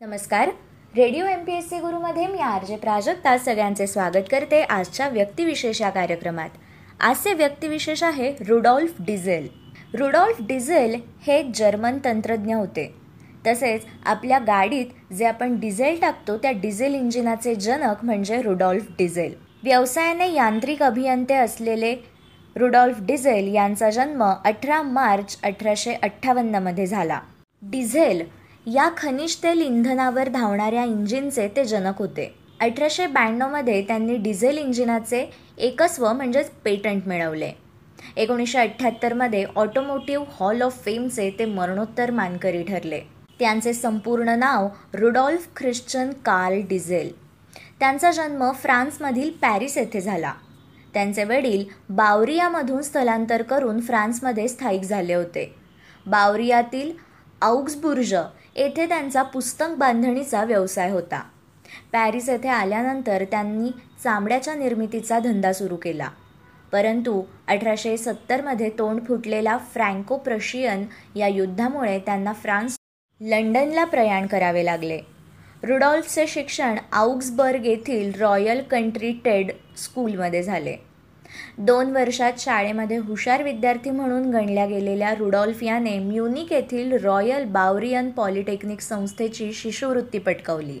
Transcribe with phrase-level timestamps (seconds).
[0.00, 0.48] नमस्कार.
[0.94, 5.80] Radio M P S C गुरुमध्ये मी R J Prajakta सगळ्यांचे स्वागत करते आजच्या व्यक्तिविशेष
[5.82, 6.48] या कार्यक्रमात.
[7.00, 9.48] आजचे व्यक्तिविशेष आहे रुडॉल्फ डिझेल.
[9.94, 10.94] रुडॉल्फ डिझेल
[11.26, 12.86] हे जर्मन तंत्रज्ञ होते.
[13.46, 19.34] तसेच आपल्या गाडीत जे आपण डिझेल टाकतो त्या डिझेल इंजिनाचे जनक म्हणजे रुडॉल्फ डिझेल.
[19.64, 21.94] व्यवसायाने यांत्रिक अभियंते असलेले
[22.56, 27.20] रुडॉल्फ डिझेल यांचा जन्म अठरा मार्च अठराशे अठ्ठावन्नमध्ये झाला.
[27.62, 28.26] डिझेल
[28.72, 32.34] या खनिज तेल इंधनावर धावणाऱ्या इंजिनचे ते जनक होते.
[32.60, 35.24] अठराशे ब्याण्णवमध्ये त्यांनी डिझेल इंजिनाचे
[35.58, 37.50] एकस्व म्हणजेच पेटंट मिळवले.
[38.16, 43.00] एकोणीसशे अठ्ठ्याहत्तरमध्ये ऑटोमोटिव्ह हॉल ऑफ फेमचे ते मरणोत्तर मानकरी ठरले.
[43.38, 47.12] त्यांचे संपूर्ण नाव रुडॉल्फ ख्रिश्चन कार्ल डिझेल.
[47.80, 50.32] त्यांचा जन्म फ्रान्समधील पॅरिस येथे झाला.
[50.94, 55.54] त्यांचे वडील बावरियामधून स्थलांतर करून फ्रान्समध्ये स्थायिक झाले होते.
[56.06, 56.92] बावरियातील
[57.42, 58.14] औग्सबुर्ज
[58.56, 61.22] येथे त्यांचा पुस्तक बांधणीचा व्यवसाय होता.
[61.92, 63.70] पॅरिस येथे आल्यानंतर त्यांनी
[64.04, 66.08] चामड्याच्या निर्मितीचा धंदा सुरू केला.
[66.72, 70.84] परंतु अठराशे सत्तरमध्ये तोंड फुटलेला फ्रँको प्रशियन
[71.16, 72.76] या युद्धामुळे त्यांना फ्रान्स
[73.20, 75.00] लंडनला प्रयाण करावे लागले.
[75.62, 80.76] रुडॉल्फचे शिक्षण आउक्सबर्ग येथील रॉयल कंट्री टेड स्कूलमध्ये झाले.
[81.58, 88.80] दोन वर्षात शाळेमध्ये हुशार विद्यार्थी म्हणून गणल्या गेलेल्या रुडॉल्फ याने म्युनिक येथील रॉयल बावरियन पॉलिटेक्निक
[88.80, 90.78] संस्थेची शिष्यवृत्ती पटकावली.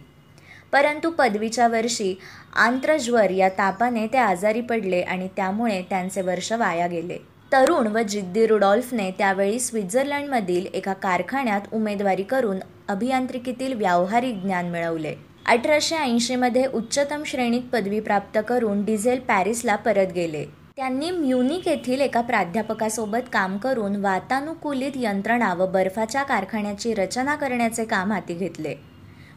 [0.72, 2.18] परंतु पदवीच्या वर्षी
[2.56, 7.18] आंत्रज्वर या तापाने ते आजारी पडले आणि त्यामुळे त्यांचे वर्ष वाया गेले.
[7.52, 12.56] तरुण व जिद्दी रुडॉल्फने त्यावेळी स्वित्झर्लंडमधील एका कारखान्यात उमेदवारी करून
[12.88, 15.27] अभियांत्रिकीतील व्यावहारिक ज्ञान मिळवले.
[15.48, 20.44] अठराशे ऐंशीमध्ये उच्चतम श्रेणीत पदवी प्राप्त करून डिझेल पॅरिसला परत गेले.
[20.76, 28.12] त्यांनी म्युनिक येथील एका प्राध्यापकासोबत काम करून वातानुकूलित यंत्रणा व बर्फाच्या कारखान्याची रचना करण्याचे काम
[28.12, 28.74] हाती घेतले.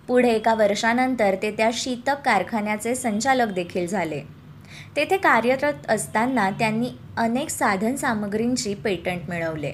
[0.07, 4.21] पुढे एका वर्षानंतर ते त्या शीतक कारखान्याचे संचालक देखील झाले.
[4.95, 9.71] तेथे कार्यरत असताना त्यांनी अनेक साधन सामग्रींची पेटंट मिळवले.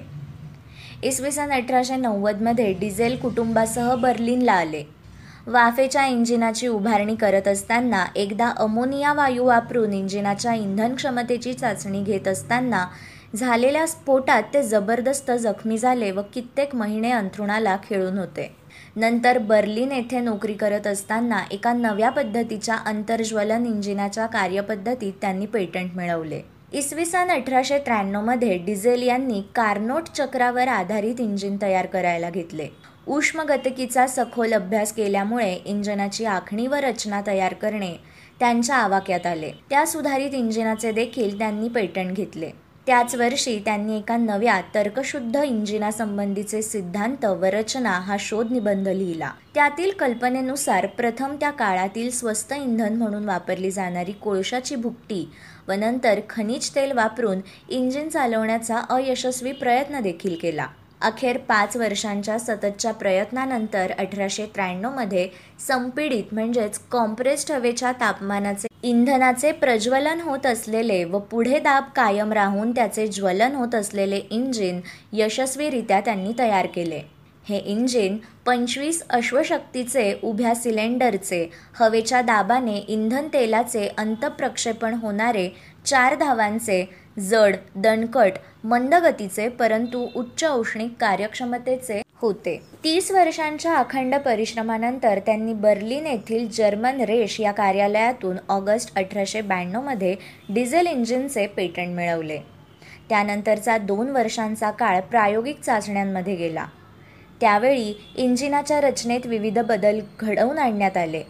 [1.02, 4.97] इसवी सन अठराशे नव्वदमध्ये डिझेल कुटुंबासह बर्लिनला आले.
[5.48, 12.84] वाफेच्या इंजिनाची उभारणी करत असताना एकदा अमोनिया वायू वापरून इंजिनाच्या इंधन क्षमतेची चाचणी घेत असताना
[13.34, 18.50] झालेल्या स्फोटात ते जबरदस्त जखमी झाले व कित्येक महिने अंथरुणाला खेळून होते.
[18.96, 26.40] नंतर बर्लिन येथे नोकरी करत असताना एका नव्या पद्धतीच्या अंतर्ज्वलन इंजिनाच्या कार्यपद्धतीत त्यांनी पेटंट मिळवले.
[26.72, 32.68] इसवी सन अठराशे त्र्याण्णवमध्ये डिझेल यांनी कार्नोट चक्रावर आधारित इंजिन तयार करायला घेतले.
[33.08, 37.92] उष्मगतकीचा सखोल अभ्यास केल्यामुळे इंजिनाची आखणी व रचना तयार करणे
[38.40, 39.50] त्यांच्या आवाक्यात आले.
[39.70, 42.50] त्या सुधारित इंजिनाचे देखील त्यांनी पेटंट घेतले.
[42.86, 49.30] त्याच वर्षी त्यांनी एका नव्या तर्कशुद्ध इंजिनासंबंधीचे सिद्धांत व रचना हा शोध निबंध लिहिला.
[49.54, 55.28] त्यातील कल्पनेनुसार प्रथम त्या काळातील स्वस्त इंधन म्हणून वापरली जाणारी कोळशाची भुकटी
[55.68, 60.66] व नंतर खनिज तेल वापरून इंजिन चालवण्याचा अयशस्वी प्रयत्न देखील केला.
[61.00, 65.28] अखेर पाच वर्षांच्या सततच्या प्रयत्नानंतर अठराशे त्र्याण्णवमध्ये
[65.68, 73.06] संपीडित म्हणजेच कॉम्प्रेस्ड हवेच्या तापमानाचे इंधनाचे प्रज्वलन होत असलेले व पुढे दाब कायम राहून त्याचे
[73.06, 74.80] ज्वलन होत असलेले इंजिन
[75.12, 77.00] यशस्वीरित्या त्यांनी तयार केले.
[77.48, 78.16] हे इंजिन
[78.46, 85.48] पंचवीस अश्वशक्तीचे उभ्या सिलेंडरचे हवेच्या दाबाने इंधन तेलाचे अंतप्रक्षेपण होणारे
[85.86, 86.84] चार धावांचे
[87.18, 88.32] जड दणकट
[88.64, 92.62] मंदगतीचे परंतु उच्च औष्णिक कार्यक्षमतेचे होते.
[92.84, 100.14] तीस वर्षांच्या अखंड परिश्रमानंतर त्यांनी बर्लिन येथील जर्मन रेश या कार्यालयातून ऑगस्ट अठराशे ब्याण्णवमध्ये
[100.48, 102.38] डिझेल इंजिनचे पेटंट मिळवले.
[103.08, 106.66] त्यानंतरचा दोन वर्षांचा काळ प्रायोगिक चाचण्यांमध्ये गेला.
[107.40, 111.22] त्यावेळी इंजिनाच्या रचनेत विविध बदल घडवून आणण्यात आले.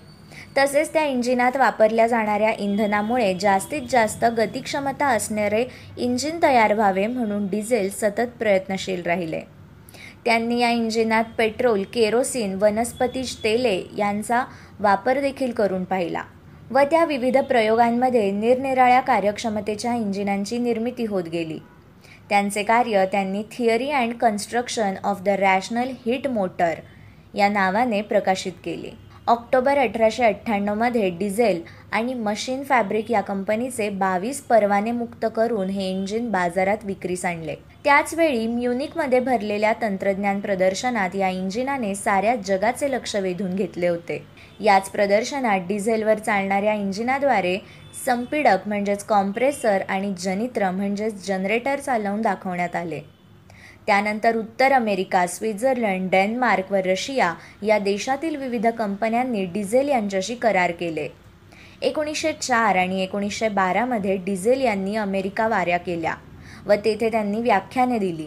[0.56, 5.64] तसेच त्या इंजिनात वापरल्या जाणाऱ्या इंधनामुळे जास्तीत जास्त गतिक्षमता असणारे
[5.96, 9.40] इंजिन तयार व्हावे म्हणून डिझेल सतत प्रयत्नशील राहिले.
[10.24, 14.44] त्यांनी या इंजिनात पेट्रोल केरोसिन वनस्पतीज तेले यांचा
[14.80, 16.22] वापर देखील करून पाहिला
[16.70, 21.58] व त्या विविध प्रयोगांमध्ये निरनिराळ्या कार्यक्षमतेच्या इंजिनांची निर्मिती होत गेली.
[22.28, 26.80] त्यांचे कार्य त्यांनी theory and construction of the rational heat motor
[27.34, 28.90] या नावाने प्रकाशित केले.
[29.28, 31.60] ऑक्टोबर अठराशे अठ्ठ्याण्णवमध्ये डिझेल
[31.92, 37.54] आणि मशीन फॅब्रिक या कंपनीचे बावीस परवाने मुक्त करून हे इंजिन बाजारात विक्रीस आणले.
[37.84, 44.22] त्याचवेळी म्युनिकमध्ये भरलेल्या तंत्रज्ञान प्रदर्शनात या इंजिनाने साऱ्या जगाचे लक्ष वेधून घेतले होते.
[44.60, 47.56] याच प्रदर्शनात डिझेलवर चालणाऱ्या इंजिनाद्वारे
[48.06, 53.00] संपीडक म्हणजेच कॉम्प्रेसर आणि जनित्र म्हणजेच जनरेटर चालवून दाखवण्यात आले.
[53.88, 61.08] त्यानंतर उत्तर अमेरिका स्वित्झर्लंड डेन्मार्क व रशिया या देशातील विविध कंपन्यांनी डिझेल यांच्याशी करार केले.
[61.82, 66.14] एकोणीसशे चार आणि एकोणीसशे बारामध्ये डिझेल यांनी अमेरिका वाऱ्या केल्या
[66.66, 68.26] व तेथे त्यांनी व्याख्याने दिली.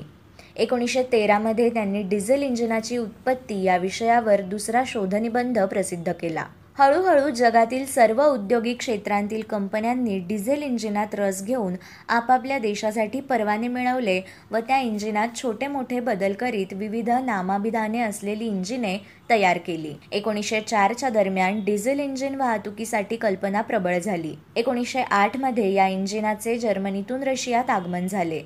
[0.56, 6.44] एकोणीसशे तेरामध्ये त्यांनी डिझेल इंजिनाची उत्पत्ती या विषयावर दुसरा शोधनिबंध प्रसिद्ध केला.
[6.80, 11.74] हळूहळू जगातील सर्व औद्योगिक क्षेत्रांतील कंपन्यांनी डिझेल इंजिनात रस घेऊन
[12.10, 14.20] आपापल्या देशासाठी परवाने मिळवले
[14.52, 18.98] व त्या इंजिनात छोटे मोठे बदल करीत विविध नामाभिधाने असलेली इंजिने
[19.30, 19.94] तयार केली.
[20.12, 24.34] एकोणीसशे चारच्या दरम्यान डिझेल इंजिन वाहतुकीसाठी कल्पना प्रबळ झाली.
[24.56, 28.42] एकोणीसशे आठमध्ये या इंजिनाचे जर्मनीतून रशियात आगमन झाले.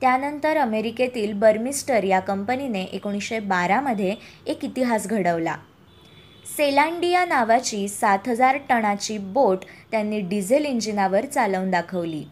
[0.00, 4.14] त्यानंतर अमेरिकेतील बर्मिस्टर या कंपनीने एकोणीसशे बारामध्ये
[4.46, 5.56] एक इतिहास घडवला.
[6.56, 12.22] सेलांडिया नावाची सात हजार टनाची बोट त्यांनी डिझेल इंजिनावर चालवून दाखवली.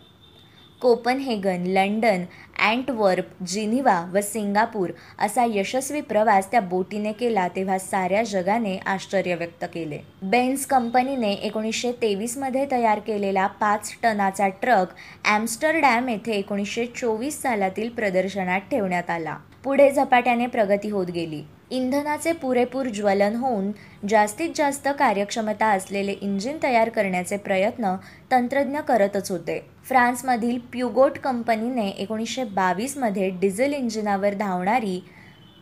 [0.81, 2.25] कोपनहेगन लंडन
[2.67, 9.65] अँटवर्प जिनिवा व सिंगापूर असा यशस्वी प्रवास त्या बोटीने केला तेव्हा साऱ्या जगाने आश्चर्य व्यक्त
[9.65, 9.99] केले.
[10.23, 14.95] बेन्स कंपनीने एकोणीसशे तेवीसमध्ये तयार केलेला पाच टनाचा ट्रक
[15.25, 19.37] ॲम्स्टरडॅम येथे एकोणीसशे चोवीस सालातील प्रदर्शनात ठेवण्यात आला.
[19.65, 21.43] पुढे झपाट्याने प्रगती होत गेली.
[21.71, 23.71] इंधनाचे पुरेपूर ज्वलन होऊन
[24.09, 27.95] जास्तीत जास्त कार्यक्षमता असलेले इंजिन तयार करण्याचे प्रयत्न
[28.31, 29.71] तंत्रज्ञ करतच होते.
[29.85, 35.01] फ्रान्समधील प्युगोट कंपनीने एकोणीसशे बावीसमध्ये डिझेल इंजिनावर धावणारी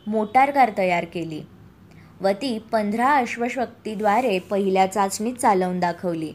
[0.06, 1.42] मोटार कार तयार केली.
[2.20, 6.32] व ती पंधरा अश्वशक्तीद्वारे पहिल्या चाचणीत चालवून दाखवली.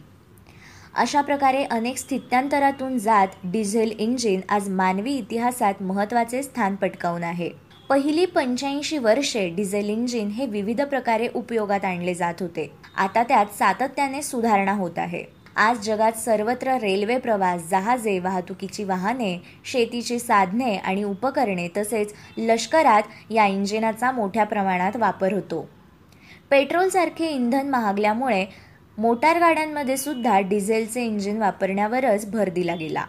[0.95, 7.70] अशा प्रकारे अनेक स्थित्यांतरातून जात डिझेल इंजिन आज मानवी इतिहासात महत्त्वाचे स्थान पटकावून आहे.
[7.91, 12.71] पहिली पंच्याऐंशी वर्षे डिझेल इंजिन हे विविध प्रकारे उपयोगात आणले जात होते.
[12.97, 15.23] आता त्यात सातत्याने सुधारणा होत आहे.
[15.55, 23.45] आज जगात सर्वत्र रेल्वे प्रवास जहाजे वाहतुकीची वाहने शेतीची साधने आणि उपकरणे तसेच लष्करात या
[23.45, 25.69] इंजिनाचा मोठ्या प्रमाणात वापर होतो.
[26.49, 28.45] पेट्रोलसारखे इंधन महागल्यामुळे
[28.97, 33.05] मोटार गाड्यांमध्ये सुद्धा डिझेलचे इंजिन वापरण्यावरच भर दिला गेला.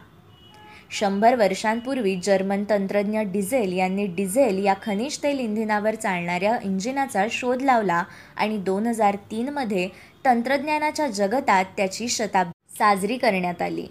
[0.93, 8.03] शंभर वर्षांपूर्वी जर्मन तंत्रज्ञ डिझेल यांनी डिझेल या खनिज तेल इंधनावर चालणाऱ्या इंजिनाचा शोध लावला
[8.37, 9.89] आणि दोन हजार तीनमध्ये
[10.25, 13.87] तंत्रज्ञानाच्या जगतात त्याची शताब्दी साजरी करण्यात आली.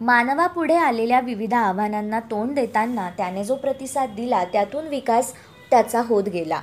[0.00, 5.32] मानवापुढे आलेल्या विविध आव्हानांना तोंड देताना त्याने जो प्रतिसाद दिला त्यातून विकास
[5.70, 6.60] त्याचा होत गेला.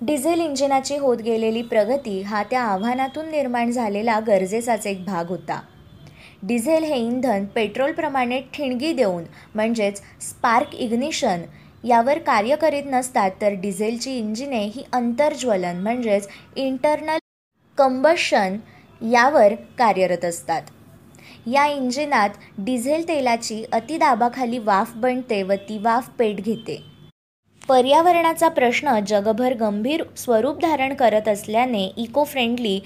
[0.00, 5.60] डिझेल इंजिनाची होत गेलेली प्रगती हा त्या आव्हानातून निर्माण झालेला गरजेचाच एक भाग होता.
[6.42, 11.42] डिझेल हे इंधन पेट्रोलप्रमाणे ठिणगी देऊन म्हणजेच स्पार्क इग्निशन
[11.84, 17.18] यावर कार्य करीत नसतात तर डिझेलची इंजिने ही अंतर्ज्वलन म्हणजेच इंटरनल
[17.78, 18.56] कंबशन
[19.12, 20.62] यावर कार्यरत असतात.
[21.46, 26.82] या इंजिनात डिझेल तेलाची अतिदाबाखाली वाफ बनते व ती वाफ पेट घेते.
[27.68, 32.80] पर्यावरणाचा प्रश्न जगभर गंभीर स्वरूप धारण करत असल्याने इको फ्रेंडली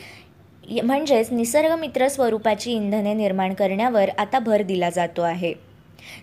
[0.72, 5.52] म्हणजेच निसर्गमित्र स्वरूपाची इंधने निर्माण करण्यावर आता भर दिला जातो आहे.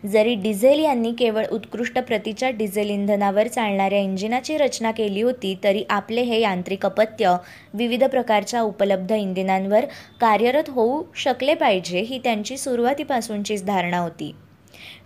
[0.06, 6.22] जरी डिझेल यांनी केवळ उत्कृष्ट प्रतीच्या डिझेल इंधनावर चालणाऱ्या इंजिनाची रचना केली होती तरी आपले
[6.22, 7.36] हे यांत्रिक अपत्य
[7.74, 9.86] विविध प्रकारच्या उपलब्ध इंधनांवर
[10.22, 14.34] कार्यरत होऊ शकले पाहिजे ही त्यांची सुरुवातीपासूनचीच धारणा होती.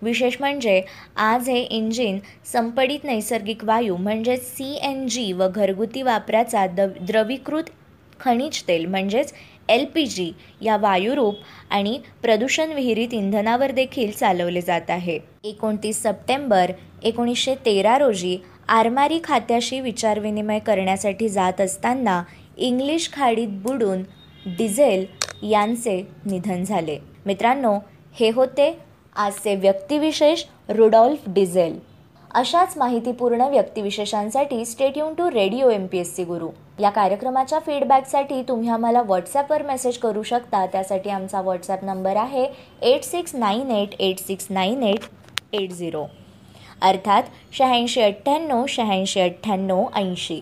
[0.02, 0.82] विशेष म्हणजे
[1.16, 2.20] आज हे इंजिन
[2.54, 7.70] संपडित नैसर्गिक वायू म्हणजेच सी एन जी व घरगुती वापराचा द द्रवीकृत
[8.20, 9.34] खनिज तेल म्हणजेच
[9.70, 10.32] एल पी जी
[10.62, 11.36] या वायुरूप
[11.70, 15.20] आणि प्रदूषण विहिरीत इंधनावर देखील चालवले जात आहे.
[15.44, 16.72] एकोणतीस सप्टेंबर
[17.04, 22.24] एकोणीसशे तेरा रोजी आरमारी खात्याशी विचारविनिमय करण्यासाठी जात असताना
[22.58, 24.04] इंग्लिश खाडीत बुडून
[24.46, 25.06] डिझेल
[25.44, 26.98] यांचे निधन झाले.
[27.26, 27.78] मित्रांनो
[28.14, 28.78] हे होते
[29.16, 31.95] आजचे व्यक्तिविशेष रुडॉल्फ डिझेल.
[32.36, 36.48] अशाच माहितीपूर्ण व्यक्तिविशेषांसाठी stay tuned to radio M P S C Guru.
[36.80, 40.66] या कार्यक्रमाच्या फीडबॅकसाठी तुम्ही आम्हाला व्हॉट्सॲपवर मेसेज करू शकता.
[40.66, 42.46] त्यासाठी आमचा व्हॉट्सॲप नंबर आहे
[42.82, 45.06] eight six nine eight eight six nine eight
[45.54, 46.06] eight zero
[46.82, 47.24] अर्थात
[47.54, 50.42] शहाऐंशी अठ्ठ्याण्णव शहाऐंशी अठ्ठ्याण्णव ऐंशी.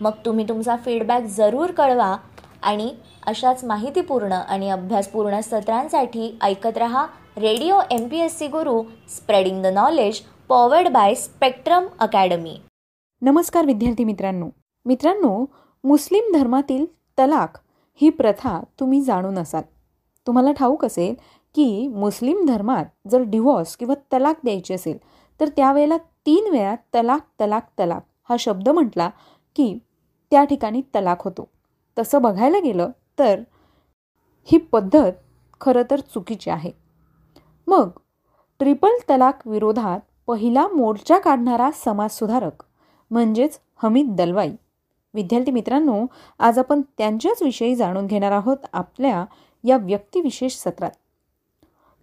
[0.00, 2.14] मग तुम्ही तुमचा फीडबॅक जरूर कळवा
[2.62, 2.90] आणि
[3.26, 7.06] अशाच माहितीपूर्ण आणि अभ्यासपूर्ण सत्रांसाठी ऐकत रहा
[7.36, 8.82] radio M P S C Guru
[9.16, 12.56] spreading the knowledge powered by Spectrum Academy
[13.22, 14.48] नमस्कार विद्यार्थी मित्रांनो.
[14.86, 15.44] मित्रांनो
[15.84, 16.84] मुस्लिम धर्मातील
[17.18, 17.56] तलाक
[18.00, 19.62] ही प्रथा तुम्ही जाणून असाल.
[20.26, 21.14] तुम्हाला ठाऊक असेल
[21.54, 24.98] की मुस्लिम धर्मात जर डिवॉर्स किंवा तलाक द्यायची असेल
[25.40, 25.96] तर त्यावेळेला
[26.26, 29.08] तीन वेळा तलाक तलाक तलाक हा शब्द म्हटला
[29.56, 29.78] की
[30.30, 31.48] त्या ठिकाणी तलाक होतो.
[31.98, 33.40] तसं बघायला गेलं तर
[34.44, 35.12] ही पद्धत
[35.60, 36.70] खरं तर चुकीची आहे.
[37.66, 37.88] मग
[38.58, 42.62] ट्रिपल तलाक विरोधात पहिला मोर्चा काढणारा समाजसुधारक
[43.10, 44.50] म्हणजेच हमीद दलवाई.
[45.14, 46.06] विद्यार्थी मित्रांनो
[46.38, 49.24] आज आपण त्यांच्याच विषयी जाणून घेणार आहोत आपल्या
[49.64, 50.90] या व्यक्तिविशेष सत्रात.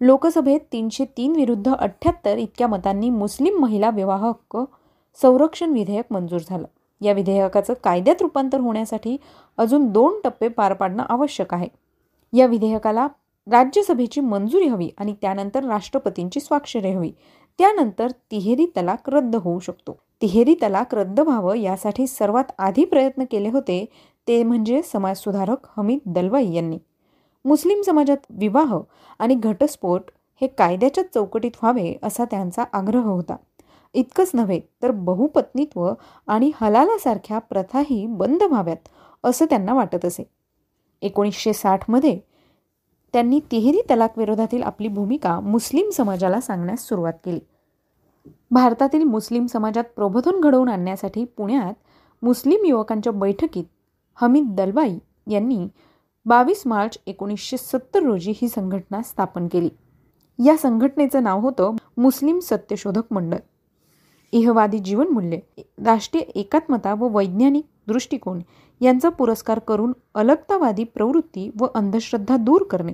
[0.00, 4.58] लोकसभेत तीनशे तीन विरुद्ध अठ्ठ्याहत्तर इतक्या मतांनी मुस्लिम महिला विवाह हक्क
[5.22, 6.66] संरक्षण विधेयक मंजूर झालं.
[7.00, 9.16] या विधेयकाचं कायद्यात रूपांतर होण्यासाठी
[9.58, 11.68] अजून दोन टप्पे पार पाडणं आवश्यक आहे.
[12.32, 13.08] या विधेयकाला
[13.50, 17.12] राज्यसभेची मंजुरी हवी आणि त्यानंतर राष्ट्रपतींची स्वाक्षरी हवी.
[17.58, 19.96] त्यानंतर तिहेरी तलाक रद्द होऊ शकतो.
[20.22, 23.84] तिहेरी तलाक रद्द व्हावं यासाठी सर्वात आधी प्रयत्न केले होते
[24.28, 26.78] ते म्हणजे समाजसुधारक हमीद दलवाई यांनी.
[27.44, 28.78] मुस्लिम समाजात विवाह
[29.18, 33.36] आणि घटस्फोट हे कायद्याच्या चौकटीत व्हावे असा त्यांचा आग्रह होता.
[33.94, 35.92] इतकंच नव्हे तर बहुपत्नीत्व
[36.26, 38.88] आणि हलालासारख्या प्रथाही बंद व्हाव्यात
[39.24, 40.24] असं त्यांना वाटत असे.
[41.02, 42.18] एकोणीसशे साठमध्ये
[43.12, 47.40] त्यांनी तिहेरी तलाक विरोधातील आपली भूमिका मुस्लिम समाजाला सांगण्यास सुरुवात केली.
[48.50, 51.72] भारतातील मुस्लिम समाजात प्रबोधन घडवून आणण्यासाठी पुण्यात
[52.22, 53.64] मुस्लिम युवकांच्या बैठकीत
[54.14, 54.98] हमीद दलवाई
[55.30, 55.68] यांनी
[56.26, 59.68] बावीस मार्च एकोणीसशे सत्तर रोजी ही संघटना स्थापन केली.
[60.44, 63.36] या संघटनेचं नाव होतं मुस्लिम सत्यशोधक मंडळ.
[64.32, 68.38] इहवादी जीवनमूल्य राष्ट्रीय एकात्मता व वैज्ञानिक दृष्टिकोन
[68.82, 72.92] यांचा पुरस्कार करून अलगतावादी प्रवृत्ती व अंधश्रद्धा दूर करणे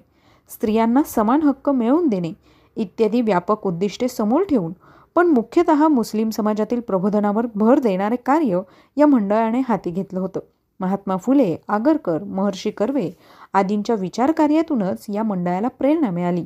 [0.49, 2.33] स्त्रियांना समान हक्क मिळवून देणे
[2.77, 4.73] इत्यादी व्यापक उद्दिष्टे समोर ठेवून
[5.15, 8.61] पण मुख्यतः मुस्लिम समाजातील प्रबोधनावर भर देणारे कार्य
[8.97, 10.41] या मंडळाने हाती घेतलं होतं.
[10.81, 13.11] महात्मा फुले आगरकर महर्षी कर्वे
[13.53, 16.45] आदींच्या विचारकार्यातूनच या मंडळाला प्रेरणा मिळाली.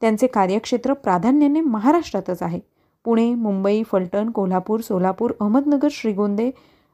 [0.00, 2.60] त्यांचे कार्यक्षेत्र प्राधान्याने महाराष्ट्रातच आहे.
[3.04, 6.50] पुणे मुंबई फलटण कोल्हापूर सोलापूर अहमदनगर श्रीगोंदे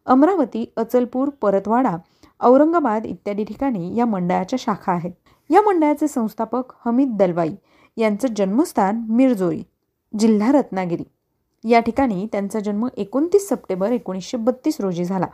[0.07, 1.97] अमरावती अचलपूर परतवाडा
[2.41, 5.13] औरंगाबाद इत्यादी ठिकाणी या मंडळाच्या शाखा आहेत.
[5.51, 7.55] या मंडळाचे संस्थापक हमीद दलवाई
[7.97, 9.63] यांचं जन्मस्थान मिरजोरी
[10.19, 11.05] जिल्हा रत्नागिरी.
[11.71, 15.27] या ठिकाणी त्यांचा जन्म एकोणतीस सप्टेंबर एकोणीसशे बत्तीस रोजी झाला.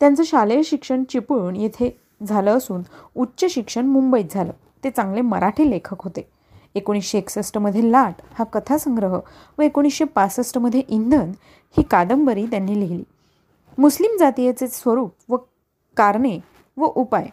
[0.00, 2.82] त्यांचं शालेय शिक्षण चिपळूण येथे झालं असून
[3.16, 4.52] उच्च शिक्षण मुंबईत झालं.
[4.84, 6.28] ते चांगले मराठी लेखक होते.
[6.74, 9.20] एकोणीसशे एकसष्टमध्ये लाट हा कथासंग्रह
[9.58, 11.32] व एकोणीसशे पासष्टमध्ये इंधन
[11.76, 13.04] ही कादंबरी त्यांनी लिहिली.
[13.78, 15.36] मुस्लिम जातीयेचे स्वरूप व
[15.96, 16.38] कारणे
[16.76, 17.26] व उपाय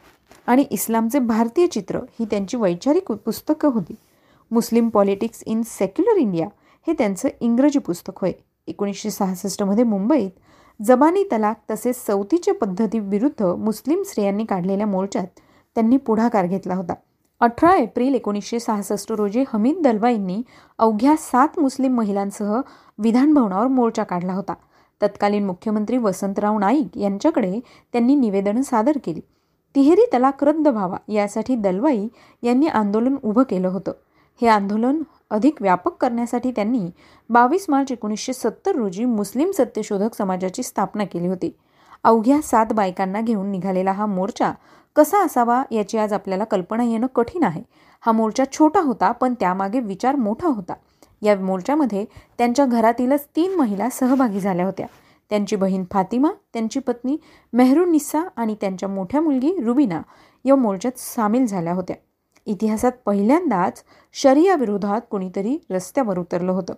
[0.48, 3.96] आणि इस्लामचे भारतीय चित्र ही त्यांची वैचारिक पुस्तकं होती.
[4.52, 6.48] Muslim politics in secular India
[6.88, 8.32] हे त्यांचं इंग्रजी पुस्तक होय.
[8.68, 10.32] एकोणीसशे सहासष्टमध्ये मुंबईत
[10.82, 15.28] जबानी तलाक तसेच सवतीच्या पद्धतीविरुद्ध मुस्लिम स्त्रियांनी काढलेल्या मोर्चात
[15.76, 16.94] त्यांनी पुढाकार घेतला होता.
[17.40, 20.42] अठरा एप्रिल एकोणीसशे सहासष्ट रोजी हमीद दलवाईंनी
[20.78, 22.62] अवघ्या सात मुस्लिम महिलांसह
[22.98, 24.54] विधानभवनावर मोर्चा काढला होता.
[25.02, 27.60] तत्कालीन मुख्यमंत्री वसंतराव नाईक यांच्याकडे
[27.94, 29.22] त्यांनी निवेदनं सादर केली.
[29.76, 32.08] तिहेरी तलाक रद्द व्हावा यासाठी दलवाई
[32.44, 33.92] यांनी आंदोलन उभं केलं होतं.
[34.42, 36.90] हे आंदोलन अधिक व्यापक करण्यासाठी त्यांनी
[37.30, 41.56] बावीस मार्च एकोणीसशे सत्तर रोजी मुस्लिम सत्यशोधक समाजाची स्थापना केली होती.
[42.04, 44.52] अवघ्या सात बायकांना घेऊन निघालेला हा मोर्चा
[44.96, 47.64] कसा असावा याची आज आपल्याला कल्पना येणं कठीण आहे.
[48.02, 50.74] हा मोर्चा छोटा होता पण त्यामागे विचार मोठा होता.
[51.22, 52.06] या मोर्चामध्ये
[52.38, 54.88] त्यांच्या घरातीलच तीन महिला सहभागी झाल्या होत्या.
[55.30, 57.18] त्यांची बहीण फातिमा त्यांची पत्नी
[57.54, 60.02] मेहरुनिसा आणि त्यांच्या मोठ्या मुलगी रुबिना
[60.46, 61.96] या मोर्चात सामील झाल्या होत्या.
[62.46, 66.74] इतिहासात पहिल्यांदाच शरिया विरोधात कोणीतरी रस्त्यावर उतरलं होतं.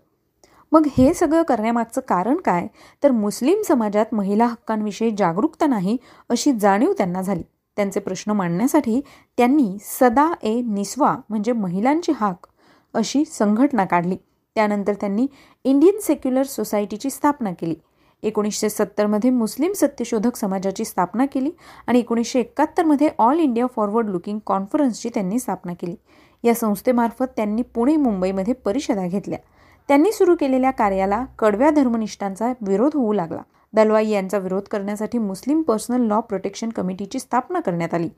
[0.71, 2.67] मग हे सगळं करण्यामागचं कारण काय?
[3.03, 5.97] तर मुस्लिम समाजात महिला हक्कांविषयी जागरूकता नाही
[6.29, 7.43] अशी जाणीव त्यांना झाली.
[7.75, 9.01] त्यांचे प्रश्न मांडण्यासाठी
[9.37, 12.47] त्यांनी सदा ए निस्वा म्हणजे महिलांची हाक
[12.93, 14.17] अशी संघटना काढली.
[14.57, 15.27] त्यानंतर त्यांनी
[15.63, 17.75] इंडियन सेक्युलर सोसायटीची स्थापना केली.
[18.23, 21.51] एकोणीसशे सत्तरमध्ये मुस्लिम सत्यशोधक समाजाची स्थापना केली
[21.87, 25.95] आणि एकोणीसशे एकाहत्तरमध्ये ऑल इंडिया फॉरवर्ड लुकिंग कॉन्फरन्सची त्यांनी स्थापना केली.
[26.43, 29.39] या संस्थेमार्फत त्यांनी पुणे मुंबईमध्ये परिषदा घेतल्या.
[29.87, 33.41] त्यांनी सुरू केलेल्या कार्याला कडव्या धर्मनिष्ठांचा विरोध होऊ लागला.
[33.73, 38.09] दलवाई यांचा विरोध करण्यासाठी मुस्लिम पर्सनल लॉ प्रोटेक्शन कमिटीची स्थापना करण्यात आली.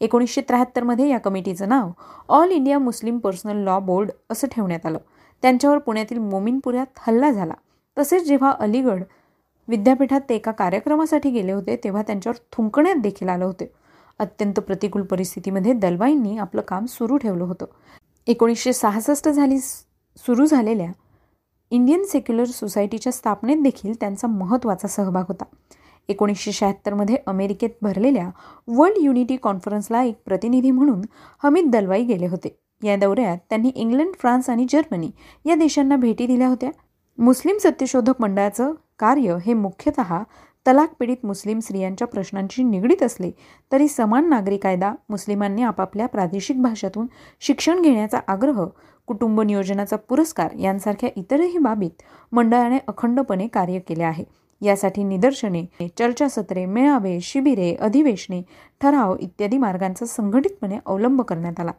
[0.00, 1.90] एकोणीसशे त्र्याहत्तरमध्ये या कमिटीचं नाव
[2.28, 4.98] all India Muslim personal law board असं ठेवण्यात आलं.
[5.42, 7.54] त्यांच्यावर पुण्यातील मोमिनपुऱ्यात हल्ला झाला.
[7.98, 9.02] तसेच जेव्हा अलीगड
[9.68, 13.72] विद्यापीठात ते एका कार्यक्रमासाठी गेले होते तेव्हा त्यांच्यावर थुंकण्यात देखील आलं होते.
[14.18, 17.66] अत्यंत प्रतिकूल परिस्थितीमध्ये दलवाईंनी आपलं काम सुरू ठेवलं होतं.
[18.26, 20.90] एकोणीसशे सहासष्ट झाली सुरू झालेल्या
[21.70, 25.44] इंडियन सेक्युलर सोसायटीच्या स्थापनेत देखील त्यांचा महत्त्वाचा सहभाग होता.
[26.08, 28.28] एकोणीसशे शहात्तरमध्ये अमेरिकेत भरलेल्या
[28.68, 31.00] वर्ल्ड युनिटी कॉन्फरन्सला एक प्रतिनिधी म्हणून
[31.42, 32.56] हमीद दलवाई गेले होते.
[32.84, 35.10] या दौऱ्यात त्यांनी इंग्लंड फ्रान्स आणि जर्मनी
[35.46, 36.70] या देशांना भेटी दिल्या होत्या.
[37.18, 40.22] मुस्लिम सत्यशोधक मंडळाचं कार्य हे मुख्यतः
[40.66, 43.30] तलाक पीडित मुस्लिम स्त्रियांच्या प्रश्नांशी निगडीत असले
[43.72, 47.06] तरी समान नागरी कायदा मुस्लिमांनी आपापल्या प्रादेशिक भाषातून
[47.40, 48.64] शिक्षण घेण्याचा आग्रह
[49.06, 54.24] कुटुंब नियोजनाचा पुरस्कार यांसारख्या इतरही बाबीत मंडळाने अखंडपणे कार्य केले आहे.
[54.62, 55.64] यासाठी निदर्शने
[55.98, 58.42] चर्चासत्रे मेळावे शिबिरे अधिवेशने
[58.80, 61.72] ठराव इत्यादी मार्गांचा संघटितपणे अवलंब करण्यात आला.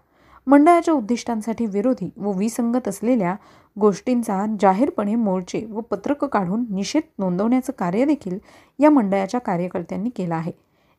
[0.49, 3.35] मंडळाच्या उद्दिष्टांसाठी विरोधी व विसंगत असलेल्या
[3.79, 8.37] गोष्टींचा जाहीरपणे मोर्चे व पत्रकं काढून निषेध नोंदवण्याचं कार्य देखील
[8.79, 10.51] या मंडळाच्या कार्यकर्त्यांनी केलं आहे.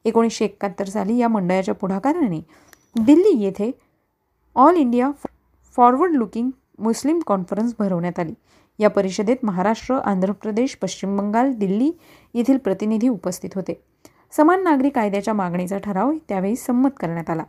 [0.04, 2.40] एकोणीसशे एकाहत्तर साली या मंडळाच्या पुढाकाराने
[2.96, 3.70] दिल्ली येथे
[4.56, 5.10] all India
[5.76, 8.34] forward looking Muslim conference भरवण्यात आली.
[8.78, 11.90] या परिषदेत महाराष्ट्र आंध्र प्रदेश पश्चिम बंगाल दिल्ली
[12.34, 13.80] येथील प्रतिनिधी उपस्थित होते.
[14.36, 17.44] समान नागरी कायद्याच्या मागणीचा ठराव त्यावेळी संमत करण्यात आला.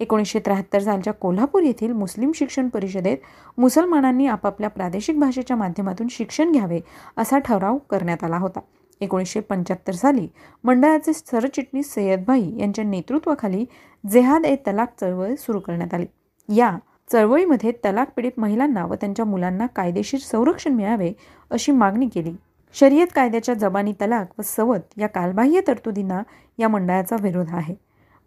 [0.00, 3.18] एकोणीसशे त्र्याहत्तर सालच्या कोल्हापूर येथील मुस्लिम शिक्षण परिषदेत
[3.58, 6.80] मुसलमानांनी आपापल्या प्रादेशिक भाषेच्या माध्यमातून शिक्षण घ्यावे
[7.16, 8.60] असा ठराव करण्यात आला होता.
[9.00, 10.28] एकोणीसशे पंच्याहत्तर साली
[10.64, 13.64] मंडळाचे सरचिटणीस सय्यदभाई यांच्या नेतृत्वाखाली
[14.10, 16.06] जेहाद ए तलाक चळवळ सुरू करण्यात आली.
[16.48, 16.76] या
[17.12, 21.12] चळवळीमध्ये तलाक पीडित महिलांना व त्यांच्या मुलांना कायदेशीर संरक्षण मिळावे
[21.50, 22.32] अशी मागणी केली.
[22.74, 26.22] शर्यत कायद्याच्या जबानी तलाक व सवत या कालबाह्य तरतुदींना
[26.58, 27.74] या मंडळाचा विरोध आहे.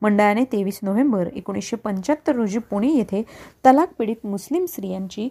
[0.06, 3.22] मंडळाने तेवीस नोव्हेंबर एकोणीसशे पंच्याहत्तर रोजी पुणे येथे
[3.66, 5.28] तलाक पीडित मुस्लिम स्त्रियांची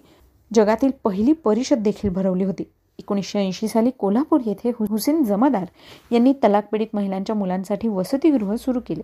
[0.50, 2.62] जगातील पहिली परिषद देखील भरवली होती.
[2.98, 5.64] एकोणीसशे ऐंशी साली कोल्हापूर येथे हुसेन जमादार
[6.12, 9.02] यांनी तलाक पीडित महिलांच्या मुलांसाठी वसतिगृह सुरू केले.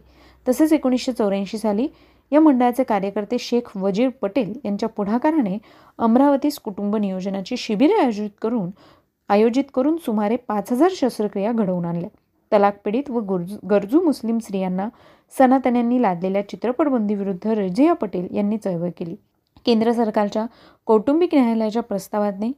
[0.48, 1.86] तसेच एकोणीसशे चौऱ्याऐंशी साली
[2.32, 5.56] या मंडळाचे कार्यकर्ते शेख वजीर पटेल यांच्या पुढाकाराने
[5.98, 8.70] अमरावतीस कुटुंब नियोजनाची शिबिरे आयोजित करून
[9.28, 12.08] आयोजित करून सुमारे पाच हजार शस्त्रक्रिया घडवून आणल्या.
[12.52, 13.20] तलाक पीडित व
[13.70, 14.88] गरजू मुस्लिम स्त्रियांना
[15.38, 19.14] सनातन्यांनी लादलेल्या चित्रपटबंदीविरुद्ध रजिया पटेल यांनी चळवळ केली.
[19.66, 20.46] केंद्र सरकारच्या
[20.86, 22.52] कौटुंबिक न्यायालयाच्या प्रस्तावाने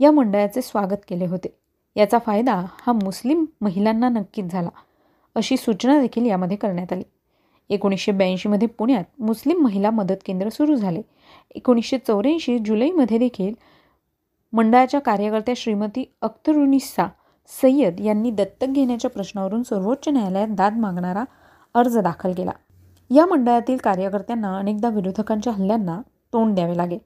[0.00, 1.48] या मंडळाचे स्वागत केले होते.
[1.96, 4.68] याचा फायदा हा मुस्लिम महिलांना नक्कीच झाला
[5.34, 7.02] अशी सूचना देखील यामध्ये करण्यात आली.
[7.70, 11.02] एकोणीसशे ब्याऐंशीमध्ये पुण्यात मुस्लिम महिला मदत केंद्र सुरू झाले.
[11.54, 13.54] एकोणीसशे चौऱ्याऐंशी जुलैमध्ये देखील
[14.52, 17.06] मंडळाच्या कार्यकर्त्या श्रीमती अख्तरुनिस्सा
[17.62, 21.24] सय्यद यांनी दत्तक घेण्याच्या प्रश्नावरून सर्वोच्च न्यायालयात दाद मागणारा
[21.76, 22.50] अर्ज दाखल केला.
[23.10, 26.00] या मंडळातील कार्यकर्त्यांना अनेकदा विरोधकांच्या हल्ल्यांना
[26.32, 26.98] तोंड द्यावे लागे.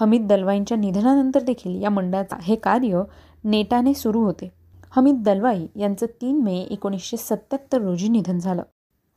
[0.00, 3.02] हमीद दलवाईंच्या निधनानंतर देखील या मंडळाचा हे कार्य
[3.44, 4.52] नेटाने सुरू होते.
[4.96, 8.62] हमीद दलवाई यांचं तीन मे एकोणीसशे सत्याहत्तर रोजी निधन झालं.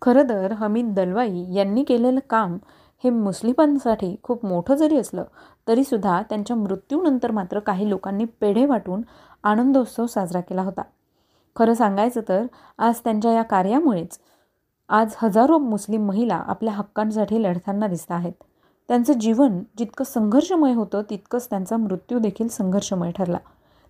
[0.01, 2.57] खरं तर हमीद दलवाई यांनी केलेलं काम
[3.03, 5.23] हे मुस्लिमांसाठी खूप मोठं जरी असलं
[5.67, 9.01] तरीसुद्धा त्यांच्या मृत्यूनंतर मात्र काही लोकांनी पेढे वाटून
[9.43, 10.81] आनंदोत्सव साजरा केला होता.
[11.55, 12.45] खरं सांगायचं तर
[12.77, 14.19] आज त्यांच्या या कार्यामुळेच
[14.89, 18.33] आज हजारो मुस्लिम महिला आपल्या हक्कांसाठी लढताना दिसत आहेत.
[18.87, 23.37] त्यांचं जीवन जितकं संघर्षमय होतं तितकंच त्यांचा मृत्यू देखील संघर्षमय ठरला.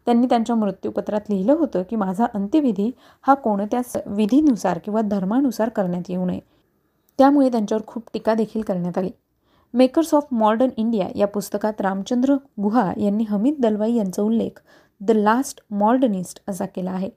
[0.06, 6.26] त्यांनी त्यांच्या मृत्यूपत्रात लिहिलं होतं की माझा अंत्यविधी हा कोणत्याच विधीनुसार किंवा धर्मानुसार करण्यात येऊ
[6.26, 6.40] नये.
[7.18, 9.12] त्यामुळे त्यांच्यावर खूप टीका देखील करण्यात आली.
[9.74, 14.62] मेकर्स ऑफ मॉडर्न इंडिया या पुस्तकात रामचंद्र गुहा यांनी हमीद दलवाई यांचा उल्लेख
[15.02, 17.10] द लास्ट मॉडर्निस्ट असा केला आहे.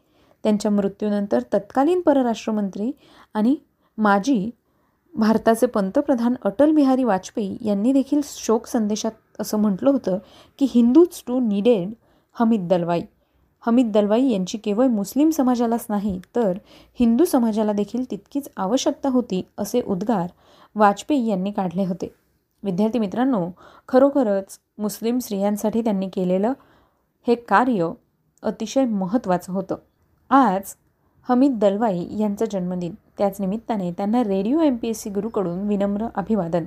[0.42, 2.92] त्यांच्या मृत्यूनंतर तत्कालीन परराष्ट्रमंत्री
[3.34, 3.56] आणि
[3.98, 4.50] माजी
[5.14, 10.18] भारताचे पंतप्रधान अटल बिहारी वाजपेयी यांनी देखील शोक संदेशात असं म्हटलं होतं
[10.58, 11.92] की Hindus too needed
[12.32, 13.02] Hamid Dalwai.
[13.66, 16.58] Hamid Dalwai यांची केवळ मुस्लिम समाजालाच नाही तर
[17.00, 20.30] हिंदू समाजाला देखील तितकीच आवश्यकता होती असे उद्गार
[20.74, 22.14] वाजपेयी यांनी काढले होते.
[22.62, 23.48] विद्यार्थी मित्रांनो
[23.88, 26.52] खरोखरच मुस्लिम स्त्रियांसाठी त्यांनी केलेलं
[27.26, 27.90] हे कार्य
[28.42, 29.76] अतिशय महत्त्वाचं होतं.
[30.30, 30.74] आज
[31.28, 32.92] हमीद दलवाई यांचा जन्मदिन.
[33.18, 36.64] त्याच निमित्ताने त्यांना radio M P S C गुरुकडून विनम्र अभिवादन.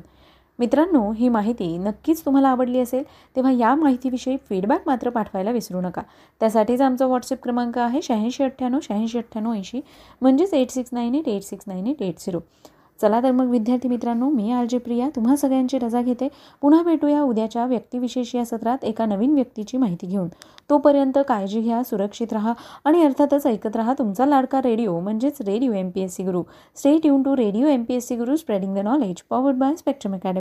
[0.60, 3.04] मित्रांनो ही माहिती नक्कीच तुम्हाला आवडली असेल
[3.36, 6.02] तेव्हा या माहितीविषयी फीडबॅक मात्र पाठवायला विसरू नका.
[6.41, 9.82] त्यासाठीच आमचा व्हॉट्सअप क्रमांक आहे शहाऐंशी अठ्ठ्याण्णव शहाऐंशी अठ्ठ्याण्णव ऐंशी
[10.21, 12.39] म्हणजेच eight six nine eight eight six nine eight eight zero
[13.02, 16.28] चला तर मग विद्यार्थी मित्रांनो मी आर जे प्रिया तुम्हा सगळ्यांची रजा घेते.
[16.62, 20.28] पुन्हा भेटूया उद्याच्या व्यक्तिविशेष या सत्रात एका नवीन व्यक्तीची माहिती घेऊन.
[20.70, 22.54] तोपर्यंत काळजी घ्या सुरक्षित राहा
[22.86, 26.44] आणि अर्थातच ऐकत राहा तुमचा लाडका रेडिओ म्हणजेच radio M P S C Guru
[26.76, 30.14] stay tune to radio M P S C Guru spreading the knowledge powered by Spectrum
[30.14, 30.30] Academy